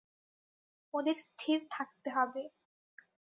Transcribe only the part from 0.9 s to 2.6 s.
ওদের স্থির থাকতে হবে।